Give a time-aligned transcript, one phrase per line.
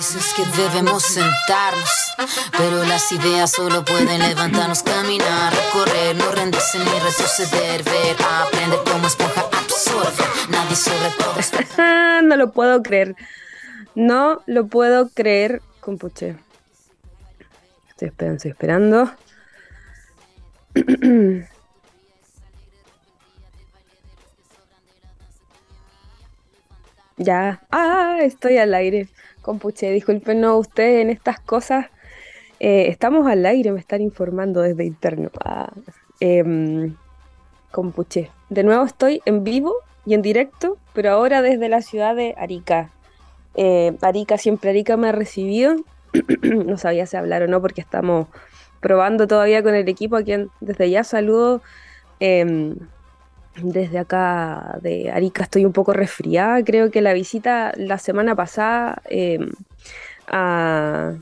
[0.00, 2.14] Dices que debemos sentarnos,
[2.56, 9.06] pero las ideas solo pueden levantarnos, caminar, recorrer, no rendirse ni retroceder, ver, aprender como
[9.06, 11.34] esponja absorbe, nadie sobre todo.
[12.22, 13.14] no lo puedo creer,
[13.94, 16.36] no lo puedo creer, compuche.
[17.90, 19.12] Estoy esperando, estoy esperando.
[27.18, 29.10] ya, ah, estoy al aire.
[29.42, 31.86] Compuche, disculpen, no, ustedes en estas cosas
[32.60, 35.30] eh, estamos al aire, me están informando desde interno.
[35.42, 35.72] Ah,
[36.20, 36.94] em,
[37.70, 42.34] compuche, de nuevo estoy en vivo y en directo, pero ahora desde la ciudad de
[42.36, 42.90] Arica.
[43.54, 45.76] Eh, Arica, siempre Arica me ha recibido.
[46.42, 48.26] no sabía si hablar o no porque estamos
[48.80, 51.62] probando todavía con el equipo a quien desde ya saludo.
[53.56, 56.62] Em, desde acá de Arica estoy un poco resfriada.
[56.64, 59.50] Creo que la visita la semana pasada em,
[60.28, 61.14] a,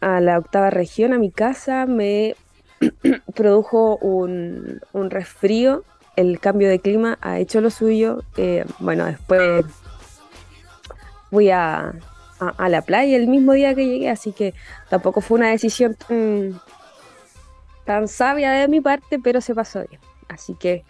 [0.00, 2.34] la octava región, a mi casa, me
[3.34, 5.84] produjo un, resfrío.
[6.16, 8.22] El cambio de clima ha hecho lo suyo.
[8.36, 9.64] Eh, bueno, después
[11.30, 11.94] fui a,
[12.38, 14.52] a, la playa el mismo día que llegué, así que
[14.90, 16.60] tampoco fue una decisión tan,
[17.86, 20.11] tan sabia de mi parte, pero se pasó bien.
[20.32, 20.84] Así que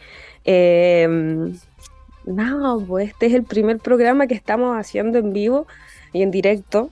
[0.44, 1.56] Em,
[2.24, 5.66] no, pues este es el primer programa que estamos haciendo en vivo
[6.12, 6.90] y en directo.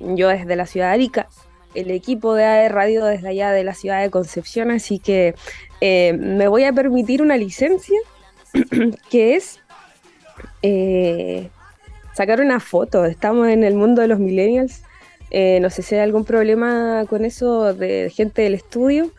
[0.00, 1.28] Yo desde la ciudad de Arica,
[1.74, 5.34] el equipo de AE Radio desde allá de la ciudad de Concepción, así que
[5.80, 8.00] eh, me voy a permitir una licencia
[9.10, 9.60] que es
[10.62, 11.50] eh,
[12.14, 13.04] sacar una foto.
[13.04, 14.82] Estamos en el mundo de los millennials.
[15.30, 19.10] Eh, no sé si hay algún problema con eso de gente del estudio.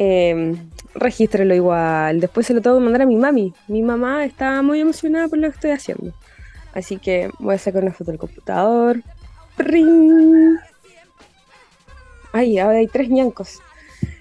[0.00, 0.54] Eh,
[0.94, 2.20] regístrelo igual.
[2.20, 3.52] Después se lo tengo que mandar a mi mami.
[3.66, 6.12] Mi mamá está muy emocionada por lo que estoy haciendo.
[6.72, 9.02] Así que voy a sacar una foto del computador.
[12.32, 13.58] Ay, ahora hay tres ñancos.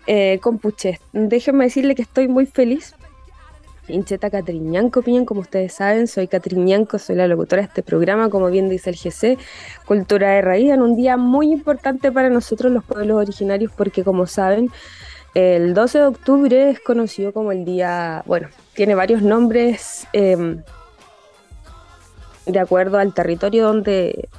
[0.07, 0.99] Eh, compuche.
[1.13, 2.95] Déjenme decirle que estoy muy feliz.
[3.87, 8.47] Hincheta Catriñanco Piñan, como ustedes saben, soy Catriñanco, soy la locutora de este programa, como
[8.47, 9.37] bien dice el GC,
[9.85, 14.25] Cultura de Raíz, en un día muy importante para nosotros los pueblos originarios, porque como
[14.25, 14.71] saben,
[15.37, 20.63] el 12 de octubre es conocido como el día, bueno, tiene varios nombres em,
[22.47, 24.29] de acuerdo al territorio donde,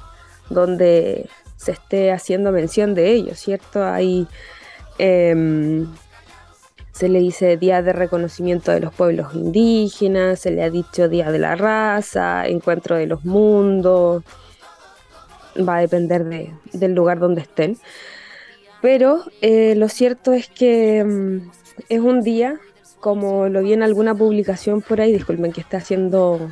[0.49, 3.81] donde se esté haciendo mención de ello, ¿cierto?
[3.81, 4.27] Hay,
[4.97, 5.87] em,
[6.91, 11.31] se le dice Día de Reconocimiento de los Pueblos Indígenas, se le ha dicho Día
[11.31, 14.25] de la Raza, Encuentro de los Mundos,
[15.57, 16.25] va a depender
[16.73, 17.77] del lugar donde estén.
[18.81, 21.51] Pero eh, lo cierto es que mm,
[21.89, 22.59] es un día,
[22.99, 26.49] como lo vi en alguna publicación por ahí, disculpen que esté haciendo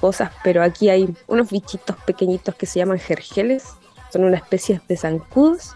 [0.00, 3.64] cosas, pero aquí hay unos bichitos pequeñitos que se llaman jergeles,
[4.10, 5.74] son una especie de zancudos,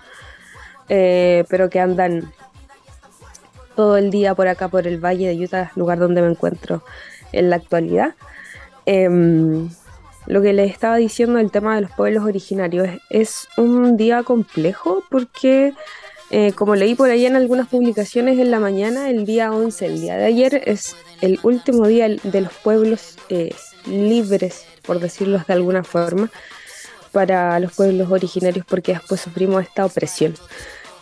[0.88, 2.32] eh, pero que andan
[3.76, 6.82] todo el día por acá, por el Valle de Utah, lugar donde me encuentro
[7.32, 8.14] en la actualidad.
[8.86, 9.68] Em,
[10.26, 15.04] lo que les estaba diciendo del tema de los pueblos originarios es, un día complejo
[15.10, 15.74] porque,
[16.30, 20.00] eh, como leí por ahí en algunas publicaciones en la mañana, el día 11, el
[20.00, 23.54] día de ayer, es el último día de los pueblos eh,
[23.86, 26.30] libres, por decirlo de alguna forma,
[27.12, 30.34] para los pueblos originarios porque después sufrimos esta opresión.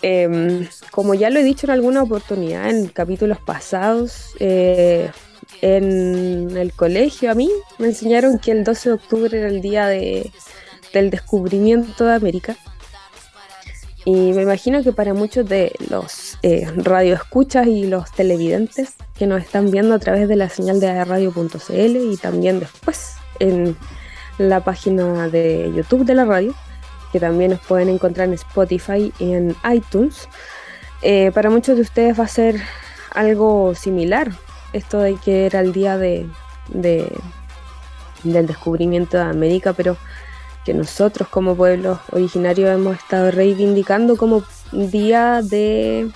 [0.02, 5.10] Em, como ya lo he dicho en alguna oportunidad en capítulos pasados, eh,
[5.60, 9.86] en el colegio a mí me enseñaron que el 12 de octubre era el día
[9.86, 10.30] de,
[10.92, 12.56] del descubrimiento de América.
[14.04, 19.42] Y me imagino que para muchos de los eh, radioescuchas y los televidentes que nos
[19.42, 23.76] están viendo a través de la señal de radio.cl y también después en
[24.38, 26.52] la página de YouTube de la radio,
[27.12, 30.28] que también nos pueden encontrar en Spotify y en iTunes,
[31.02, 32.60] eh, para muchos de ustedes va a ser
[33.14, 34.32] algo similar
[34.72, 36.26] esto de que era el día de,
[36.72, 39.96] del descubrimiento de América, pero
[40.64, 46.10] que nosotros como pueblos originarios hemos estado reivindicando como día de,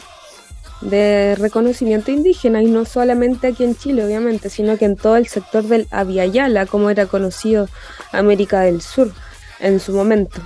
[0.81, 5.27] de reconocimiento indígena y no solamente aquí en Chile obviamente, sino que en todo el
[5.27, 7.69] sector del Aviala, como era conocido
[8.13, 9.13] América del Sur
[9.59, 10.41] en su momento.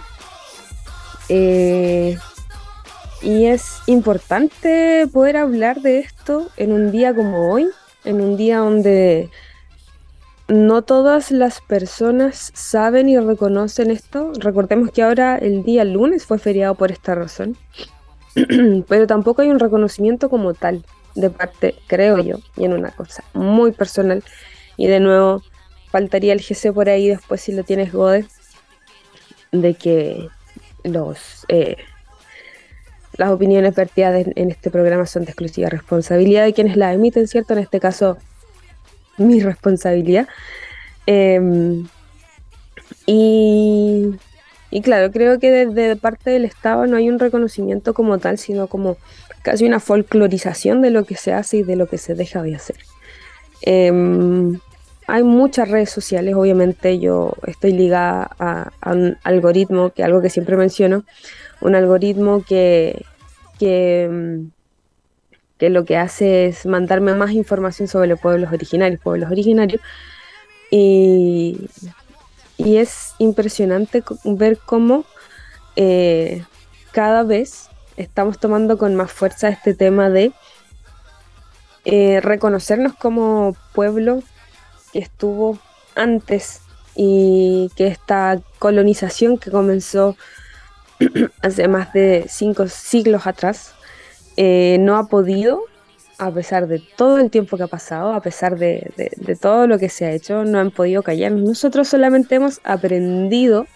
[1.28, 2.18] Eh,
[3.22, 7.68] y es importante poder hablar de esto en un día como hoy,
[8.04, 9.30] en un día donde
[10.48, 14.32] no todas las personas saben y reconocen esto.
[14.38, 17.56] Recordemos que ahora el día lunes fue feriado por esta razón,
[18.88, 23.24] pero tampoco hay un reconocimiento como tal de parte, creo yo, y en una cosa
[23.32, 24.24] muy personal.
[24.76, 25.42] Y de nuevo,
[25.90, 28.26] faltaría el GC por ahí después si lo tienes Gode,
[29.52, 30.28] de que
[30.84, 31.76] los eh,
[33.20, 37.52] las opiniones vertidas en, este programa son de exclusiva responsabilidad de quienes las emiten, ¿cierto?
[37.52, 38.16] En este caso,
[39.18, 40.26] mi responsabilidad.
[41.04, 41.86] Em,
[43.04, 44.14] y,
[44.70, 48.68] y, claro, creo que desde parte del Estado no hay un reconocimiento como tal, sino
[48.68, 48.96] como
[49.42, 52.54] casi una folclorización de lo que se hace y de lo que se deja de
[52.54, 52.76] hacer.
[53.60, 54.58] Em,
[55.06, 60.56] hay muchas redes sociales, obviamente yo estoy ligada a, un algoritmo, que algo que siempre
[60.56, 61.04] menciono,
[61.60, 63.04] un algoritmo que,
[63.60, 64.40] que,
[65.58, 69.82] que, lo que hace es mandarme más información sobre los pueblos originarios, pueblos originarios,
[70.70, 71.68] y,
[72.56, 75.04] y es impresionante ver cómo
[75.76, 76.42] eh,
[76.92, 80.32] cada vez estamos tomando con más fuerza este tema de
[81.84, 84.22] eh, reconocernos como pueblo
[84.92, 85.58] que estuvo
[85.94, 86.62] antes
[86.94, 90.16] y que esta colonización que comenzó
[91.42, 93.74] hace más de cinco siglos atrás
[94.36, 95.64] eh, no ha podido,
[96.18, 98.92] a pesar de todo el tiempo que ha pasado, a pesar de,
[99.40, 101.32] todo lo que se ha hecho, no han podido callar.
[101.32, 103.66] Nosotros solamente hemos aprendido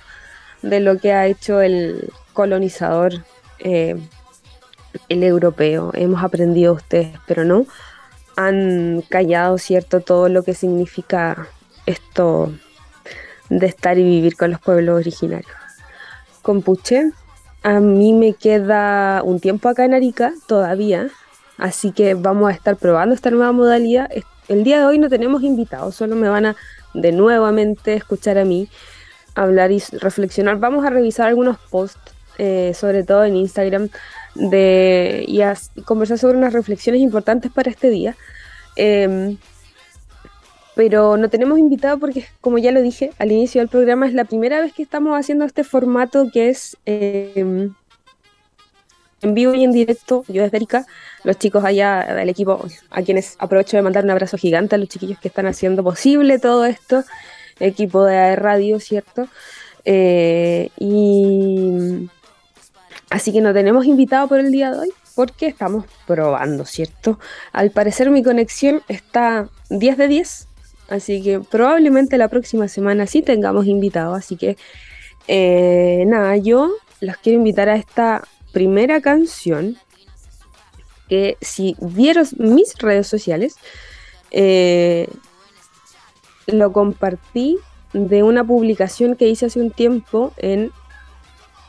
[0.63, 3.25] de lo que ha hecho el colonizador,
[3.59, 3.97] eh,
[5.09, 5.91] el europeo.
[5.95, 7.67] Hemos aprendido ustedes, pero no
[8.37, 11.49] han callado, ¿cierto?, todo lo que significa
[11.87, 12.53] esto
[13.49, 15.64] de estar y vivir con los pueblos originarios.
[16.45, 17.11] Compuche,
[17.63, 21.09] a mí me queda un tiempo acá en Arica todavía,
[21.57, 24.11] así que vamos a estar probando esta nueva modalidad.
[24.49, 26.57] El día de hoy no tenemos invitados, solo me van a
[26.93, 28.69] de nuevamente escuchar a mí
[29.35, 30.59] hablar y reflexionar.
[30.59, 33.89] Vamos a revisar algunos posts, eh, sobre todo en Instagram,
[34.35, 35.55] de, y a
[35.87, 38.15] conversar sobre unas reflexiones importantes para este día.
[38.77, 39.39] Em,
[40.75, 44.25] pero no tenemos invitado porque, como ya lo dije al inicio del programa, es la
[44.25, 47.75] primera vez que estamos haciendo este formato que es em,
[49.23, 50.25] en vivo y en directo.
[50.29, 50.87] Yo desde Erika,
[51.23, 54.89] los chicos allá del equipo, a quienes aprovecho de mandar un abrazo gigante a los
[54.89, 57.05] chiquillos que están haciendo posible todo esto,
[57.61, 59.29] equipo de radio, ¿cierto?
[59.85, 62.09] Eh, y
[63.15, 67.21] Así que no tenemos invitado por el día de hoy porque estamos probando, ¿cierto?
[67.53, 70.49] Al parecer mi conexión está 10 de 10,
[70.89, 74.15] así que probablemente la próxima semana sí tengamos invitado.
[74.15, 74.57] Así que
[75.29, 78.23] eh, nada, yo los quiero invitar a esta
[78.53, 79.77] primera canción
[81.09, 83.57] que si vieron mis redes sociales,
[84.31, 85.09] eh,
[86.47, 87.59] lo compartí
[87.93, 90.73] de una publicación que hice hace un tiempo en,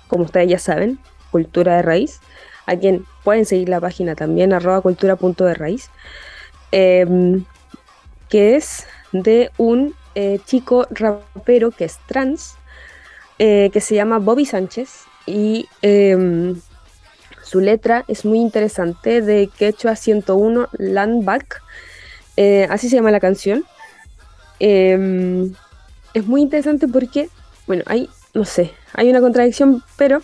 [0.08, 1.00] como ustedes ya saben,
[1.32, 2.20] Cultura de Raíz,
[2.66, 5.90] a quien pueden seguir la página también, arroba cultura.de raíz,
[6.72, 7.46] em,
[8.30, 8.86] que es
[9.22, 12.56] de un eh, chico rapero que es trans,
[13.40, 16.60] eh, que se llama Bobby Sánchez, y em,
[17.44, 21.62] su letra es muy interesante, de Quechua 101 Landback,
[22.38, 23.66] eh, así se llama la canción.
[24.60, 25.54] Em,
[26.14, 27.30] es muy interesante porque,
[27.68, 30.22] bueno, hay, no sé, hay una contradicción, pero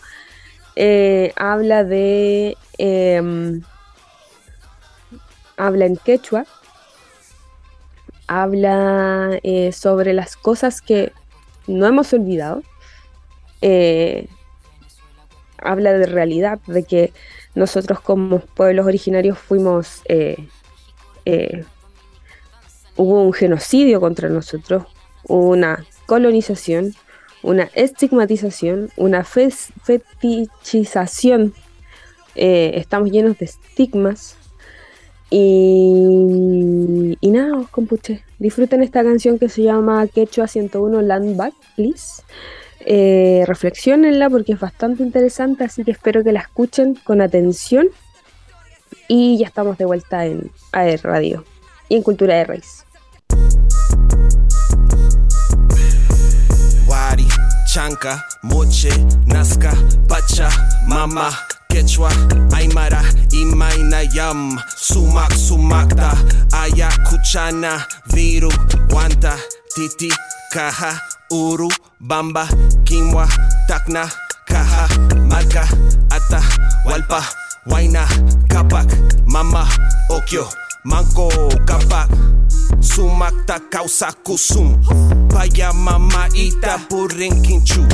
[1.36, 2.58] habla de...
[2.78, 3.62] Em,
[5.58, 6.46] habla en quechua,
[8.40, 11.12] habla eh, sobre las cosas que
[11.68, 12.64] no hemos olvidado,
[13.62, 14.28] eh,
[15.58, 17.12] habla de realidad, de que
[17.56, 20.02] nosotros como pueblos originarios fuimos,
[22.96, 24.86] hubo un genocidio contra nosotros,
[25.24, 26.94] una colonización,
[27.44, 31.54] una estigmatización, una fetichización.
[32.36, 34.38] Eh, estamos llenos de estigmas.
[35.30, 36.04] Y,
[37.22, 38.24] y nada, os compuche.
[38.40, 42.24] Disfruten esta canción que se llama Quechua 101 Land Back, please.
[42.82, 47.88] Eh, reflexionenla porque es bastante interesante, así que espero que la escuchen con atención.
[49.08, 51.46] Y ya estamos de vuelta en AR Radio
[51.88, 52.86] y en Cultura de Raíz.
[57.74, 58.90] Chanca, Moche,
[59.26, 59.72] Nazca,
[60.10, 60.50] Pacha,
[60.88, 61.32] Mama,
[61.72, 62.10] Quechua,
[62.54, 63.02] Aymara,
[63.32, 66.12] Imaina, Yam, Sumak, Sumakta,
[66.52, 68.50] Ayacuchana, Viru,
[68.90, 69.38] Guanta,
[69.74, 70.10] Titi,
[70.52, 71.00] Caja,
[71.32, 71.70] Uru,
[72.02, 72.46] Bamba,
[72.84, 73.26] Quimua,
[73.70, 74.12] Tacna,
[74.46, 74.88] Caja,
[75.30, 75.64] Marca,
[76.12, 76.42] Ata,
[76.86, 77.24] Walpa,
[77.66, 78.06] Huayna,
[78.50, 78.92] Capac,
[79.26, 79.66] Mama,
[80.10, 80.46] Okio,
[80.84, 81.30] Manco,
[81.66, 82.10] Capac,
[82.82, 84.76] Sumakta, Causa, Kusum.
[85.32, 87.88] Paya mama ita puring kinchu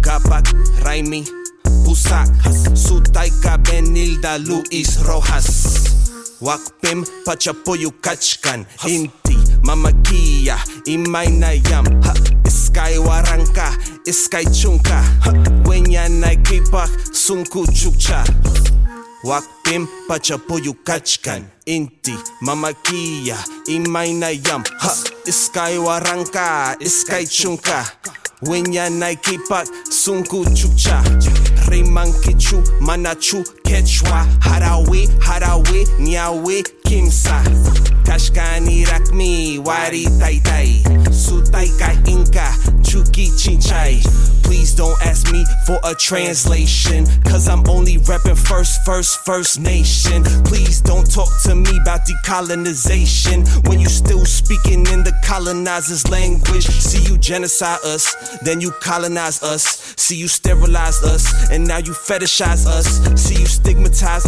[0.00, 0.46] Kapak
[0.84, 1.26] Raimi
[1.96, 2.28] Pusak
[2.76, 5.88] Sutaika Benilda Luis Rojas.
[6.44, 11.86] Wakpim Pachapoyu Kachkan Inti Mamakia Imainayam
[12.44, 13.72] Iskay Waranka
[14.04, 15.00] Iskay Chunka
[15.64, 18.24] Wenyana kipak sunku chukcha.
[19.24, 23.36] Wakpim pachapuyu kachkan Inti mamakia
[23.66, 24.92] imainayam Ha
[25.26, 27.86] iskay warangka iskay chunka
[28.42, 31.02] Winya naikipak sunku chukcha
[31.68, 37.42] Riman kichu manachu quechua Harawi harawi nyawi kimsa
[44.42, 50.22] Please don't ask me for a translation Cause I'm only reppin' first, first, first nation.
[50.44, 53.46] Please don't talk to me about decolonization.
[53.68, 59.42] When you still speaking in the colonizer's language See you genocide us, then you colonize
[59.42, 59.94] us.
[59.96, 62.86] See you sterilize us, and now you fetishize us.
[63.20, 64.25] See you stigmatize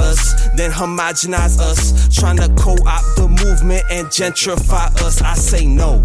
[0.58, 6.04] then homogenize us Tryna co-opt the movement and gentrify us I say no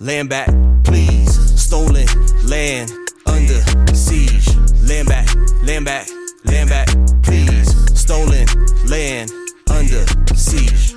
[0.00, 0.48] Land back,
[0.84, 1.34] please.
[1.60, 2.06] Stolen
[2.44, 2.92] land
[3.26, 3.60] under
[3.92, 4.46] siege.
[4.86, 5.28] Land back,
[5.64, 6.06] land back,
[6.44, 6.88] land back,
[7.24, 7.68] please.
[7.98, 8.46] Stolen
[8.86, 9.32] land
[9.68, 10.94] under siege.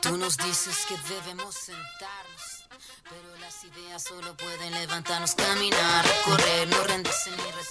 [0.00, 2.35] Tú nos dices que debemos sentarnos,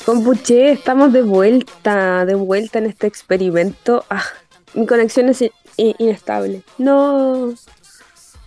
[0.05, 4.05] Compuche, estamos de vuelta, de vuelta en este experimento.
[4.09, 4.23] Ah,
[4.73, 5.43] mi conexión es
[5.77, 6.63] inestable.
[6.77, 7.53] No,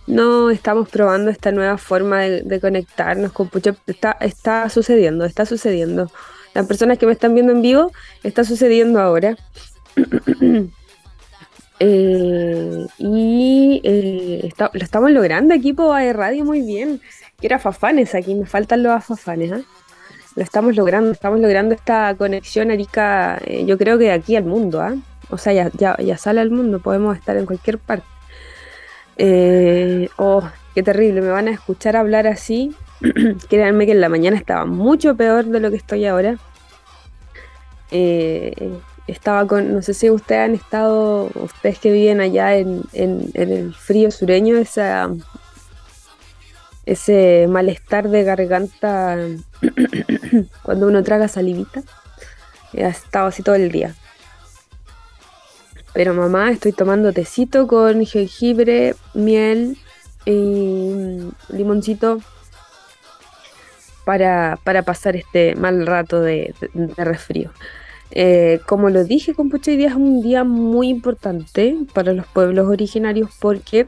[0.07, 3.31] no estamos probando esta nueva forma de, de conectarnos.
[3.33, 6.11] Compuche, está, está sucediendo, está sucediendo.
[6.53, 7.91] Las personas que me están viendo en vivo,
[8.23, 9.37] está sucediendo ahora.
[11.79, 17.01] Eh, y eh, lo estamos logrando, equipo de radio, muy bien.
[17.37, 19.51] Quiero afafanes aquí, me faltan los afafanes.
[19.51, 19.61] ¿ah?
[20.35, 24.45] Lo estamos logrando, estamos logrando esta conexión, Arica, eh, yo creo que de aquí al
[24.45, 24.95] mundo, ¿ah?
[25.29, 28.05] O sea, ya, ya, ya sale al mundo, podemos estar en cualquier parte.
[29.17, 30.43] Eh, oh,
[30.73, 32.73] qué terrible, me van a escuchar hablar así.
[33.49, 36.37] Créanme que en la mañana estaba mucho peor de lo que estoy ahora.
[37.91, 38.53] Eh,
[39.11, 43.73] estaba con, no sé si ustedes han estado, ustedes que viven allá en, en- el
[43.73, 45.09] frío sureño, esa,
[46.85, 49.17] ese malestar de garganta
[50.63, 51.81] cuando uno traga salivita.
[52.73, 53.95] Eh, Ha estado así todo el día.
[55.93, 59.77] Pero mamá, estoy tomando tecito con jengibre, miel
[60.25, 62.19] y mm, limoncito
[64.05, 67.51] para, para pasar este mal rato de- de resfrío.
[68.11, 72.67] Eh, como lo dije, Compucha, hoy día es un día muy importante para los pueblos
[72.67, 73.85] originarios porque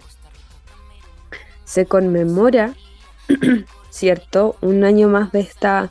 [1.66, 2.76] se conmemora,
[3.90, 4.56] ¿cierto?
[4.62, 5.90] Un año más de esta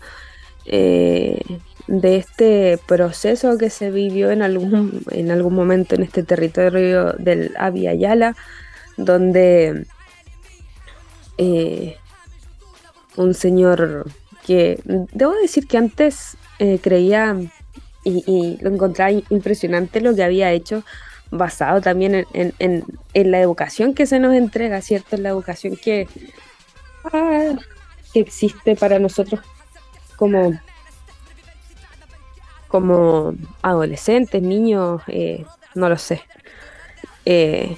[0.66, 1.40] eh,
[1.88, 7.52] de este proceso que se vivió en algún, en algún momento en este territorio del
[7.58, 8.36] Abya Yala,
[8.96, 9.86] donde
[11.36, 11.96] eh,
[13.16, 14.06] un señor
[14.46, 16.36] que debo decir que antes
[16.82, 17.36] creía
[18.04, 20.82] y, y lo encontraba impresionante lo que había hecho,
[21.30, 25.16] basado también en, en- en- en la educación que se nos entrega, ¿cierto?
[25.16, 26.08] En la educación que,
[27.12, 27.54] ah,
[28.12, 29.40] que existe para nosotros
[30.16, 30.52] como,
[32.68, 36.22] como adolescentes, niños, eh, no lo sé.
[37.24, 37.76] Eh,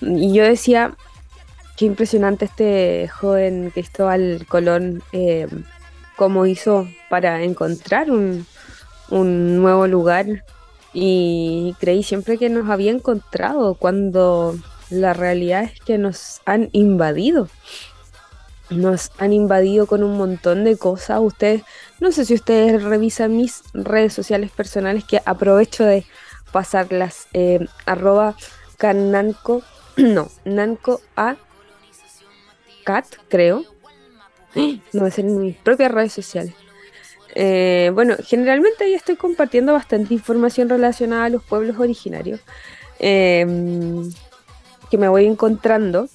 [0.00, 0.94] y yo decía,
[1.76, 5.46] qué impresionante este joven Cristóbal Colón, eh,
[6.16, 8.46] cómo hizo para encontrar un,
[9.12, 10.44] un nuevo lugar.
[10.94, 14.56] Y creí siempre que nos había encontrado cuando
[14.90, 17.48] la realidad es que nos han invadido.
[18.70, 21.20] Nos han invadido con un montón de cosas.
[21.20, 21.62] Ustedes,
[22.00, 26.04] no sé si ustedes revisan mis redes sociales personales, que aprovecho de
[26.52, 27.28] pasarlas.
[27.32, 28.36] Eh, arroba
[28.76, 29.62] cananco,
[29.96, 31.36] no, nanco a
[32.84, 33.64] cat, creo.
[34.92, 36.54] No, es en mis propias redes sociales.
[37.34, 42.40] Eh, bueno, generalmente ahí estoy compartiendo bastante información relacionada a los pueblos originarios
[42.98, 43.46] eh,
[44.90, 46.08] que me voy encontrando.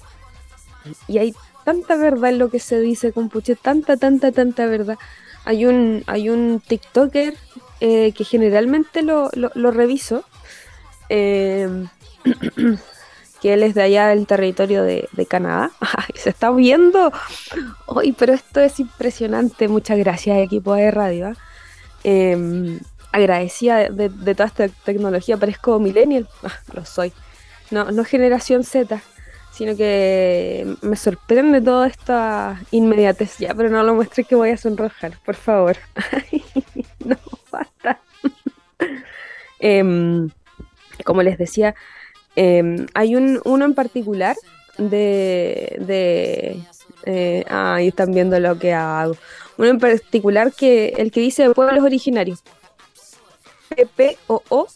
[1.06, 1.34] Y hay
[1.64, 4.96] tanta verdad en lo que se dice, compuche, tanta, tanta, tanta verdad.
[5.44, 7.34] Hay un, hay un TikToker
[7.80, 10.24] eh, que generalmente lo, lo- reviso,
[11.08, 11.68] eh,
[13.40, 15.70] que él es de allá del territorio de, Canadá.
[15.80, 17.12] Ay, se está viendo.
[17.96, 19.68] Ay, pero esto es impresionante.
[19.68, 21.32] Muchas gracias, equipo de radio.
[22.04, 22.78] Eh,
[23.12, 25.36] agradecida de, toda esta tecnología.
[25.36, 26.28] Parezco millennial.
[26.42, 27.12] Ah, lo soy.
[27.70, 29.02] No, no generación Z,
[29.52, 33.38] sino que me sorprende toda esta inmediatez.
[33.38, 35.76] Ya, pero no lo muestre que voy a sonrojar, por favor.
[36.12, 36.44] Ay,
[37.04, 37.16] no,
[37.50, 38.00] basta.
[39.58, 40.30] Em,
[41.04, 41.74] como les decía,
[42.38, 44.36] em, hay un, uno en particular
[44.78, 46.62] de...
[47.04, 49.16] eh, ahí están viendo lo que hago.
[49.56, 52.42] Uno en particular que el que dice pueblos originarios.
[53.74, 54.68] PPOO,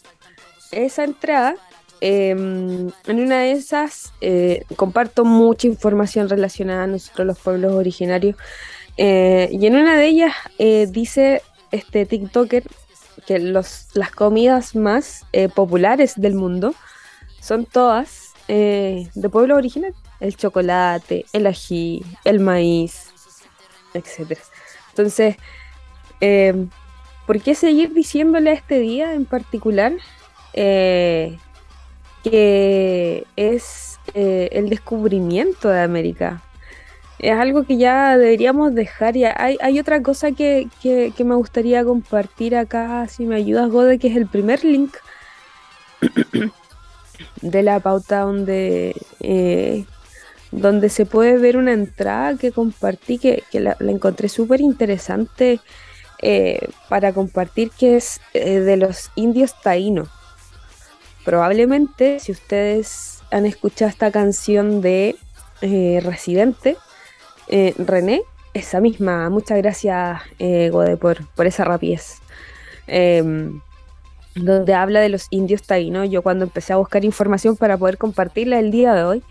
[0.71, 1.55] esa entrada,
[2.01, 8.35] em, en una de esas eh, comparto mucha información relacionada a nosotros los pueblos originarios.
[8.97, 10.33] Eh, y en una de ellas
[10.91, 11.41] dice
[11.71, 12.63] este TikToker
[13.25, 16.75] que los, las comidas más populares del mundo
[17.43, 19.93] son todas de pueblo original.
[20.19, 23.11] El chocolate, el ají, el maíz,
[23.93, 24.39] etc.
[24.89, 25.35] Entonces,
[26.21, 26.69] em,
[27.27, 29.93] ¿por qué seguir diciéndole a este día en particular
[30.53, 31.37] eh,
[32.23, 36.41] que es eh, el descubrimiento de América?
[37.19, 39.15] Es algo que ya deberíamos dejar.
[39.15, 44.07] Y hay, hay otra cosa que, me gustaría compartir acá, si me ayudas, Gode, que
[44.07, 44.95] es el primer link
[47.41, 49.85] de la pauta donde, eh,
[50.51, 55.59] donde se puede ver una entrada que compartí, que, la, la, encontré súper interesante
[56.21, 60.09] eh, para compartir que es eh, de los indios taínos.
[61.25, 65.15] Probablemente si ustedes han escuchado esta canción de
[65.61, 66.75] Residente,
[67.47, 68.21] René,
[68.53, 72.17] esa misma, muchas gracias Gode por, por esa rapidez.
[72.87, 73.61] Em,
[74.35, 76.09] donde habla de los indios taínos.
[76.09, 79.23] Yo cuando empecé a buscar información para poder compartirla el día de hoy,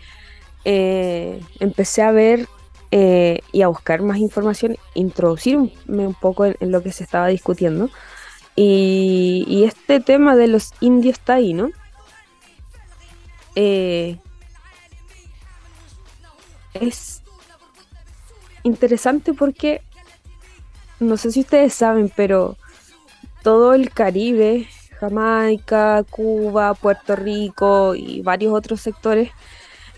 [0.65, 2.47] empecé a ver
[2.95, 5.71] eh, y a buscar más información, introducirme
[6.05, 7.89] un poco en, lo que se estaba discutiendo.
[8.55, 11.71] Y, este tema de los indios taínos
[13.55, 14.19] eh,
[16.75, 17.23] es
[18.61, 19.81] interesante porque
[20.99, 22.57] no sé si ustedes saben, pero
[23.41, 24.67] todo el Caribe,
[25.03, 29.31] Jamaica, Cuba, Puerto Rico y varios otros sectores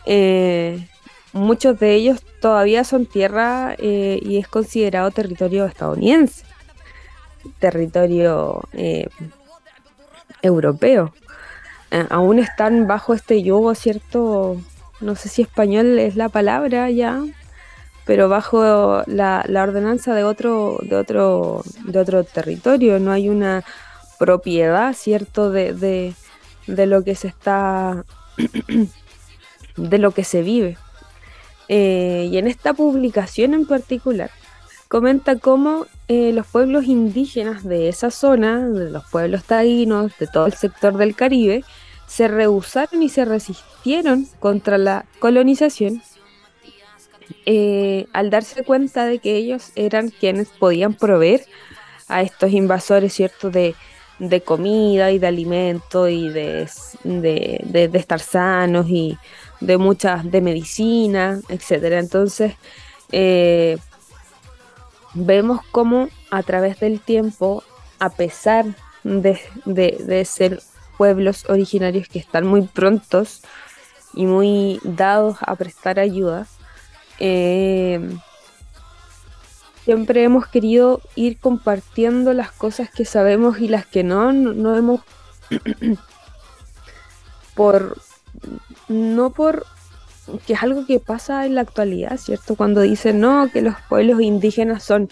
[0.05, 0.87] eh,
[1.33, 6.45] muchos de ellos todavía son tierra eh, y es considerado territorio estadounidense,
[7.59, 9.07] territorio eh,
[10.41, 11.13] europeo.
[12.09, 14.57] Aún están bajo este yugo, ¿cierto?
[14.99, 17.23] No sé si español es la palabra ya,
[18.05, 22.99] pero bajo la, ordenanza de otro, de otro, de otro territorio.
[22.99, 23.63] No hay una
[24.17, 25.51] propiedad, ¿cierto?
[25.51, 26.13] De, de,
[26.67, 28.05] de lo que se está,
[29.77, 30.77] de lo que se vive.
[31.67, 34.29] Eh, y en esta publicación en particular
[34.87, 40.45] comenta cómo eh, los pueblos indígenas de esa zona, de los pueblos taínos, de todo
[40.45, 41.63] el sector del Caribe,
[42.07, 46.03] se rehusaron y se resistieron contra la colonización
[47.47, 51.45] eh, al darse cuenta de que ellos eran quienes podían proveer
[52.07, 53.73] a estos invasores, ¿cierto?, de,
[54.43, 56.69] comida y de alimento y de,
[57.03, 59.17] de estar sanos y,
[59.59, 61.99] de muchas, de medicina, etcétera.
[61.99, 62.53] Entonces,
[63.11, 63.77] eh,
[65.13, 67.63] vemos cómo a través del tiempo,
[67.99, 68.65] a pesar
[69.03, 70.59] de, ser
[70.97, 73.41] pueblos originarios que están muy prontos
[74.13, 76.47] y muy dados a prestar ayuda,
[77.19, 77.99] eh,
[79.85, 85.01] siempre hemos querido ir compartiendo las cosas que sabemos y las que no, no, hemos
[87.55, 87.95] por,
[88.87, 89.63] no por
[90.47, 92.55] que es algo que pasa en la actualidad, ¿cierto?
[92.55, 95.07] Cuando dicen, no, que los pueblos indígenas son,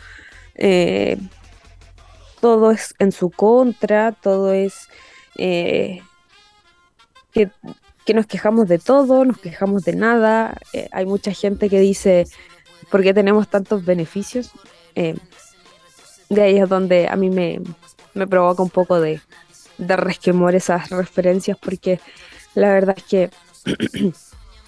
[0.56, 1.20] eh,
[2.42, 4.90] todo es en su contra, todo es
[5.38, 6.02] eh,
[7.32, 7.52] que,
[8.12, 10.58] nos quejamos de todo, nos quejamos de nada.
[10.74, 12.26] Eh, hay mucha gente que dice,
[12.90, 14.52] ¿por qué tenemos tantos beneficios?
[16.30, 17.60] de ahí es donde a mí me,
[18.14, 19.20] me provoca un poco de,
[19.78, 22.00] de resquemor esas referencias, porque
[22.54, 23.30] la verdad es que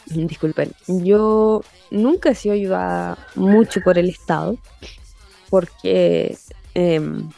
[0.07, 4.57] Disculpen, yo nunca he sido ayudada mucho por el Estado
[5.49, 6.37] porque,
[6.75, 7.29] em,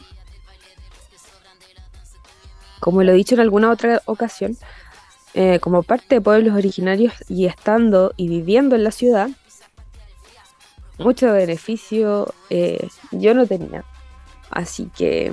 [2.78, 4.56] como lo he dicho en alguna otra ocasión,
[5.32, 9.30] eh, como parte de pueblos originarios y estando y viviendo en la ciudad,
[10.98, 13.84] mucho beneficio eh, yo no tenía.
[14.50, 15.32] Así que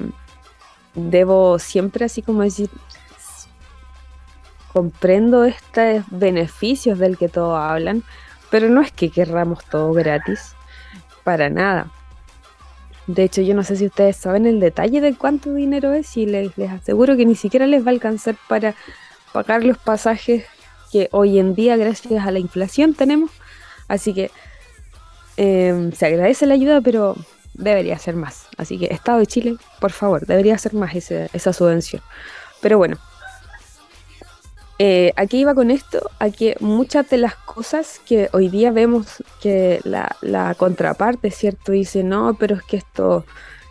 [0.93, 2.69] debo siempre así como decir,
[4.73, 8.03] comprendo estos beneficios del que todos hablan,
[8.49, 10.53] pero no es que querramos todo gratis,
[11.23, 11.91] para nada.
[13.07, 16.25] De hecho, yo no sé si ustedes saben el detalle de cuánto dinero es y
[16.25, 18.75] les, aseguro que ni siquiera les va a alcanzar para
[19.31, 20.45] pagar los pasajes
[20.91, 23.31] que hoy en día, gracias a la inflación, tenemos.
[23.87, 24.31] Así que
[25.37, 27.15] em, se agradece la ayuda, pero
[27.53, 28.47] debería ser más.
[28.57, 32.01] Así que Estado de Chile, por favor, debería ser más esa subvención.
[32.61, 32.97] Pero bueno,
[34.77, 36.09] eh, aquí iba con esto?
[36.19, 41.71] A que muchas de las cosas que hoy día vemos que la, contraparte, ¿cierto?
[41.71, 43.25] Dice, no, pero es que esto...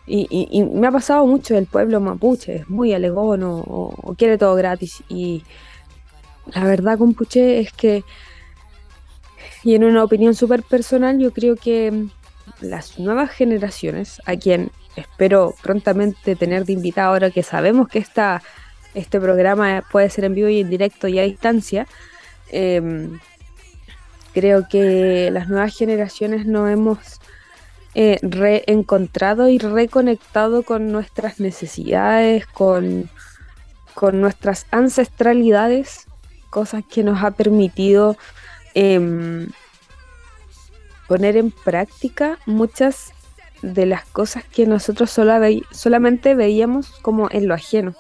[0.07, 5.03] Y, me ha pasado mucho el pueblo mapuche, es muy alegón o, quiere todo gratis.
[5.09, 5.45] Y
[6.55, 8.05] la verdad, compuche, es que,
[9.65, 12.07] y en una opinión súper personal, yo creo que
[12.61, 18.43] las nuevas generaciones, a quien espero prontamente tener de invitado ahora que sabemos que esta
[18.95, 21.87] este programa puede ser en vivo y en directo y a distancia.
[22.51, 23.19] Em,
[24.33, 26.99] creo que las nuevas generaciones nos hemos
[27.95, 33.11] eh, reencontrado y reconectado con nuestras necesidades, con,
[33.95, 36.07] con nuestras ancestralidades,
[36.51, 38.17] cosas que nos ha permitido
[38.75, 39.49] em,
[41.09, 43.13] poner en práctica muchas
[43.63, 47.95] de las cosas que nosotros solamente veíamos como en lo ajeno.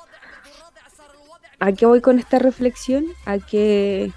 [1.58, 3.06] ¿A qué voy con esta reflexión?
[3.24, 4.12] A que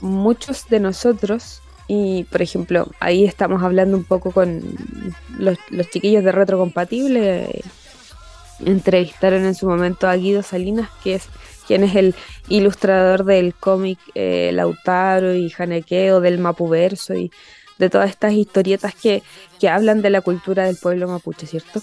[0.00, 4.62] muchos de nosotros, y por ejemplo, ahí estamos hablando un poco con
[5.38, 5.58] los,
[5.90, 7.62] chiquillos de Retrocompatible,
[8.64, 11.28] entrevistaron en su momento a Guido Salinas, que es
[11.62, 12.14] quien es el
[12.48, 17.30] ilustrador del cómic eh, Lautaro y Janequeo, del Mapuverso y
[17.78, 19.22] de todas estas historietas que,
[19.68, 21.80] hablan de la cultura del pueblo mapuche, ¿cierto?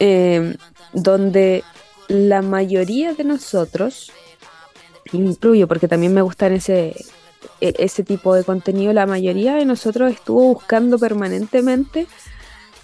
[0.00, 0.56] Eh,
[0.92, 1.62] donde
[2.08, 4.12] la mayoría de nosotros,
[5.12, 6.96] incluyo porque también me gusta ese,
[7.60, 12.06] e, ese tipo de contenido, la mayoría de nosotros estuvo buscando permanentemente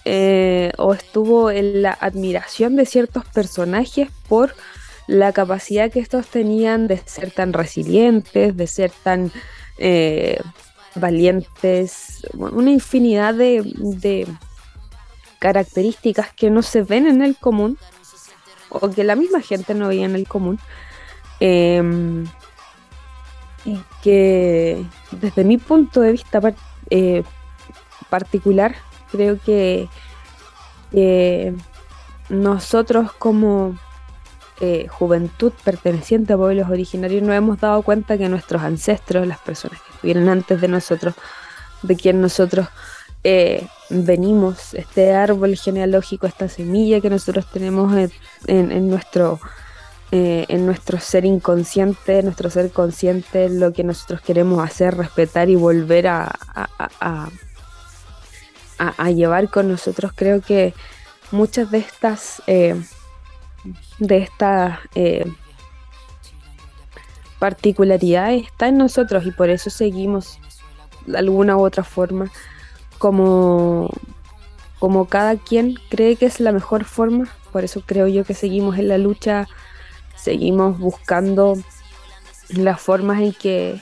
[0.05, 4.55] eh, o estuvo en la admiración de ciertos personajes por
[5.07, 9.33] la capacidad que estos tenían de ser tan resilientes, de ser tan
[9.79, 10.41] eh,
[10.95, 14.29] valientes, una infinidad de,
[15.39, 17.77] características que no se ven en el común
[18.69, 20.59] o que la misma gente no veía en el común.
[21.41, 22.25] Em,
[23.65, 26.41] y que desde mi punto de vista
[26.91, 27.23] eh,
[28.09, 28.75] particular,
[29.11, 29.89] creo que
[32.29, 33.77] nosotros como
[34.61, 39.81] eh, juventud perteneciente a pueblos originarios no hemos dado cuenta que nuestros ancestros, las personas
[39.81, 41.15] que estuvieron antes de nosotros,
[41.83, 42.69] de quien nosotros
[43.25, 47.93] eh, venimos, este árbol genealógico, esta semilla que nosotros tenemos
[48.47, 49.41] en, nuestro,
[50.11, 55.57] eh, en nuestro ser inconsciente, nuestro ser consciente, lo que nosotros queremos hacer, respetar y
[55.57, 56.31] volver a,
[58.79, 60.13] a, llevar con nosotros.
[60.15, 60.75] Creo que
[61.31, 62.43] muchas de estas,
[63.99, 64.79] de estas
[67.39, 70.39] particularidades están en nosotros y por eso seguimos
[71.07, 72.31] de alguna u otra forma
[72.99, 73.91] como,
[74.79, 78.79] como cada quien cree que es la mejor forma, por eso creo yo que seguimos
[78.79, 79.49] en la lucha,
[80.15, 81.55] seguimos buscando
[82.51, 83.81] las formas en que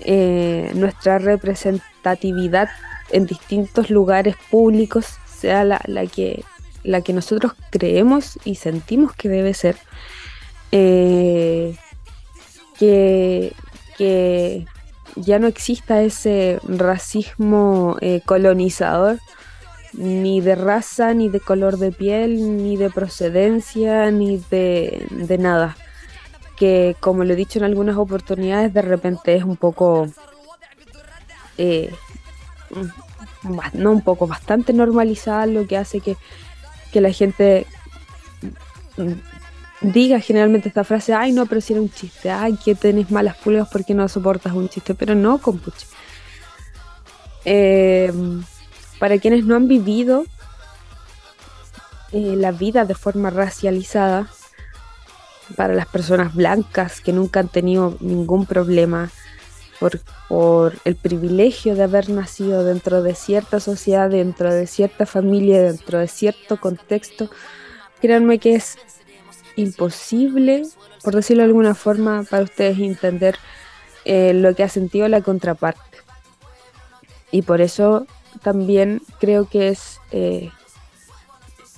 [0.00, 2.68] eh, nuestra representatividad
[3.10, 5.80] en distintos lugares públicos sea la,
[6.12, 6.44] que,
[6.82, 9.76] la que nosotros creemos y sentimos que debe ser.
[10.72, 11.76] Eh,
[12.78, 13.52] que,
[13.98, 14.66] que,
[15.16, 19.18] ya no exista ese racismo eh, colonizador,
[19.92, 25.76] ni de raza, ni de color de piel, ni de procedencia, ni de, nada.
[26.56, 30.08] Que como lo he dicho en algunas oportunidades, de repente es un poco,
[31.58, 31.92] eh,
[33.74, 36.16] no un poco, bastante normalizada, lo que hace que,
[36.92, 37.66] que la gente
[39.80, 43.36] diga generalmente esta frase, ay no, pero si era un chiste, ay que tenés malas
[43.36, 45.86] pulgas porque no soportas un chiste, pero no, compuche.
[47.44, 48.12] Eh,
[48.98, 50.24] para quienes no han vivido
[52.12, 54.28] eh, la vida de forma racializada,
[55.56, 59.10] para las personas blancas que nunca han tenido ningún problema
[59.82, 65.60] por, por el privilegio de haber nacido dentro de cierta sociedad, dentro de cierta familia,
[65.60, 67.28] dentro de cierto contexto,
[68.00, 68.78] créanme que es
[69.56, 70.62] imposible,
[71.02, 73.36] por decirlo de alguna forma, para ustedes entender
[74.04, 75.98] eh, lo que ha sentido la contraparte.
[77.32, 78.06] Y por eso
[78.40, 80.52] también creo que es eh,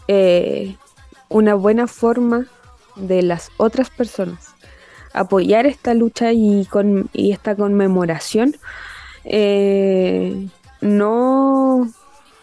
[0.08, 0.76] eh,
[1.30, 2.48] una buena forma
[2.96, 4.53] de las otras personas
[5.14, 8.56] apoyar esta lucha y, con, y esta conmemoración.
[10.82, 11.88] no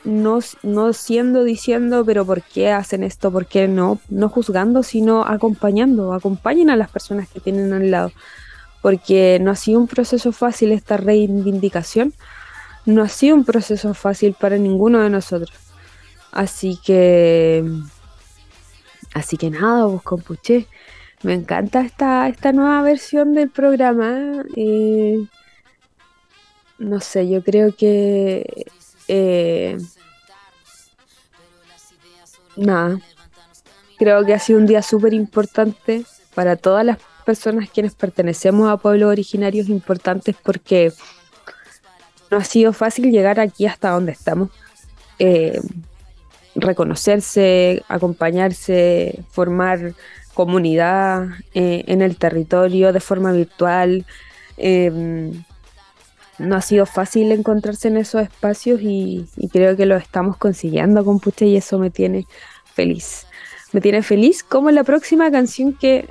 [0.03, 3.31] no, no siendo diciendo, pero ¿por qué hacen esto?
[3.31, 3.99] ¿Por qué no?
[4.10, 6.13] No juzgando, sino acompañando.
[6.13, 8.12] Acompañen a las personas que tienen al lado.
[8.81, 12.13] Porque no ha sido un proceso fácil esta reivindicación.
[12.86, 15.55] No ha sido un proceso fácil para ninguno de nosotros.
[16.31, 17.63] Así que.
[19.13, 20.67] Así que nada, vos compuché.
[21.23, 24.43] Me encanta esta, esta nueva versión del programa.
[24.55, 25.25] Eh,
[26.79, 28.65] no sé, yo creo que...
[29.07, 29.77] Eh,
[32.55, 32.99] nada,
[33.97, 38.77] creo que ha sido un día súper importante para todas las personas quienes pertenecemos a
[38.77, 40.91] pueblos originarios importantes porque
[42.29, 44.49] no ha sido fácil llegar aquí hasta donde estamos.
[45.19, 45.62] Eh,
[46.55, 49.93] reconocerse, acompañarse, formar
[50.34, 54.06] comunidad eh, en el territorio de forma virtual.
[54.58, 55.44] Em,
[56.39, 61.20] no ha sido fácil encontrarse en esos espacios y, creo que lo estamos consiguiendo con
[61.20, 62.26] Puche y eso me tiene
[62.74, 63.28] feliz.
[63.74, 66.10] Me tiene feliz como la próxima canción que,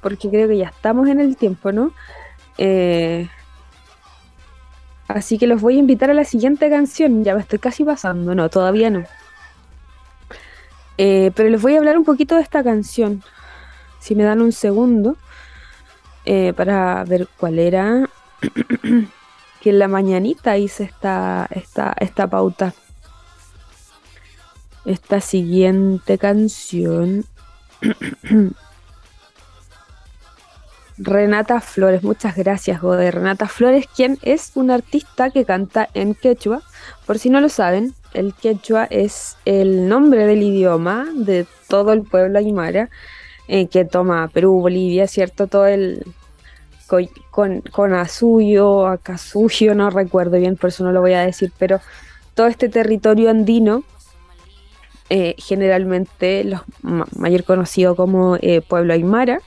[0.00, 1.92] porque creo que ya estamos en el tiempo, ¿no?
[2.58, 3.28] Eh,
[5.08, 7.24] así que los voy a invitar a la siguiente canción.
[7.24, 9.04] Ya me estoy casi pasando, no, todavía no.
[10.98, 13.22] Eh, pero les voy a hablar un poquito de esta canción.
[14.00, 15.16] Si me dan un segundo
[16.24, 18.08] eh, para ver cuál era.
[19.60, 22.74] que en la mañanita hice esta, esta, esta pauta.
[24.84, 27.24] Esta siguiente canción.
[31.02, 33.10] Renata Flores, muchas gracias, Gode.
[33.10, 36.62] Renata Flores, quien es una artista que canta en quechua.
[37.06, 42.02] Por si no lo saben, el quechua es el nombre del idioma de todo el
[42.02, 42.90] pueblo aymara
[43.52, 45.48] eh, que toma Perú, Bolivia, ¿cierto?
[45.48, 46.06] Todo el
[47.32, 51.80] con, con, Asuyo, Acasuyo, no recuerdo bien, por eso no lo voy a decir, pero
[52.34, 53.82] todo este territorio andino,
[55.08, 59.40] eh, generalmente los mayor conocido como eh, pueblo aymara,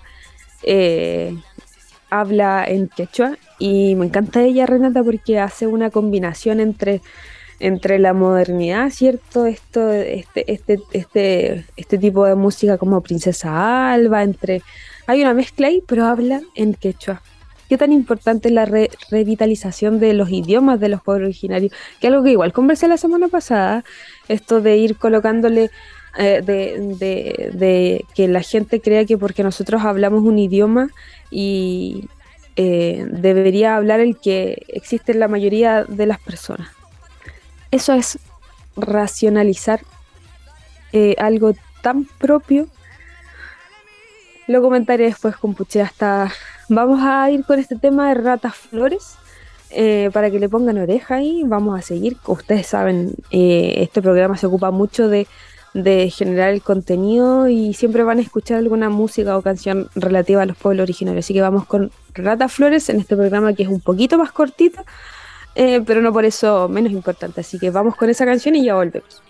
[2.10, 7.02] habla en quechua y me encanta ella Renata porque hace una combinación entre
[7.64, 9.46] entre la modernidad, ¿cierto?
[9.46, 14.62] Esto, este, este, este, este tipo de música como Princesa Alba, entre...
[15.08, 17.22] Hay una mezcla ahí, pero habla en quechua.
[17.70, 21.72] ¿Qué tan importante es la revitalización de los idiomas de los pueblos originarios?
[22.02, 23.86] Que algo que igual conversé la semana pasada,
[24.28, 25.72] esto de ir colocándole,
[26.18, 30.90] eh, de, de, que la gente crea que porque nosotros hablamos un idioma
[31.32, 32.10] y
[32.58, 36.83] eh, debería hablar el que existe en la mayoría de las personas.
[37.74, 38.20] Eso es
[38.78, 39.82] racionalizar
[40.92, 42.68] eh, algo tan propio.
[44.46, 45.82] Lo comentaré después con Puche.
[45.82, 46.32] Hasta
[46.70, 49.16] vamos a ir con este tema de ratas flores.
[49.72, 52.16] Eh, para que le pongan oreja ahí, vamos a seguir.
[52.28, 55.26] Ustedes saben, eh, este programa se ocupa mucho de,
[55.74, 60.46] de, generar el contenido y siempre van a escuchar alguna música o canción relativa a
[60.46, 61.26] los pueblos originarios.
[61.26, 64.84] Así que vamos con Ratas Flores en este programa que es un poquito más cortito,
[65.56, 67.42] eh, pero no por eso menos importante.
[67.42, 69.22] Así que vamos con esa canción y ya volvemos.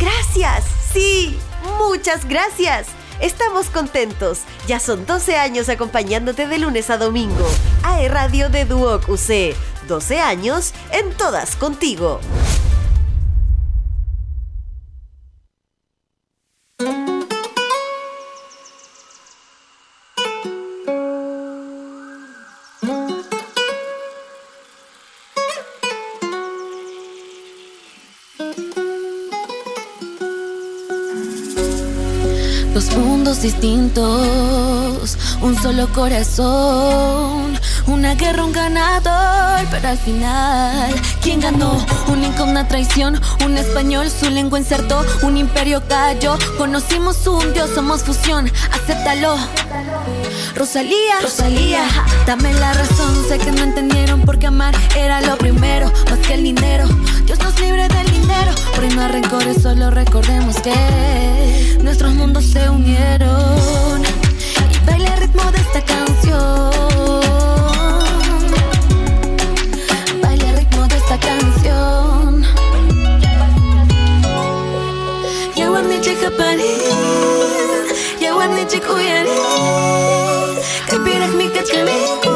[0.00, 1.38] Gracias, sí,
[1.78, 2.88] muchas gracias.
[3.20, 4.40] Estamos contentos.
[4.66, 7.46] Ya son 12 años acompañándote de lunes a domingo.
[7.84, 9.54] AE Radio de Duoc UC.
[9.86, 12.20] 12 años en todas contigo.
[33.42, 41.84] Distintos, un solo corazón, una guerra, un ganador, pero al final, ¿quién ganó?
[42.06, 47.70] Un Lincoln, una traición, un español, su lengua insertó, un imperio cayó, conocimos un dios,
[47.74, 49.36] somos fusión, acéptalo.
[50.54, 51.82] Rosalía, Rosalía,
[52.26, 56.42] dame la razón, sé que no entendieron porque amar era lo primero, más que el
[56.44, 56.86] dinero.
[57.24, 64.02] Dios nos libre del dinero, por no rencores, solo recordemos que nuestros mundos se unieron
[64.02, 66.70] y baila el ritmo de esta canción.
[70.22, 72.44] Baila el ritmo de esta canción.
[75.56, 76.00] Yawan ni
[78.42, 79.24] ładny, dziękuję
[80.92, 82.31] Lepiej mi kaczkę mi